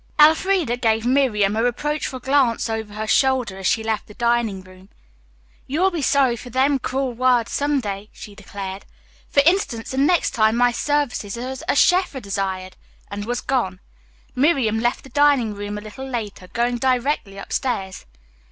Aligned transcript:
Elfreda 0.19 0.77
gave 0.77 1.05
Miriam 1.05 1.55
a 1.55 1.61
reproachful 1.61 2.19
glance 2.21 2.71
over 2.71 2.95
her 2.95 3.05
shoulder 3.05 3.59
as 3.59 3.67
she 3.67 3.83
left 3.83 4.07
the 4.07 4.15
dining 4.15 4.63
room. 4.63 4.89
"You'll 5.67 5.91
be 5.91 6.01
sorry 6.01 6.35
for 6.35 6.49
'them 6.49 6.79
cruel 6.79 7.13
words' 7.13 7.51
some 7.51 7.79
day," 7.79 8.09
she 8.11 8.33
declared. 8.33 8.83
"For 9.29 9.43
instance, 9.45 9.91
the 9.91 9.97
next 9.99 10.31
time 10.31 10.55
my 10.55 10.71
services 10.71 11.37
as 11.37 11.63
a 11.69 11.75
chef 11.75 12.15
are 12.15 12.19
desired," 12.19 12.77
and 13.11 13.25
was 13.25 13.41
gone. 13.41 13.79
Miriam 14.33 14.79
left 14.79 15.03
the 15.03 15.09
dining 15.09 15.53
room 15.53 15.77
a 15.77 15.81
little 15.81 16.09
later, 16.09 16.47
going 16.47 16.79
directly 16.79 17.37
upstairs. 17.37 18.07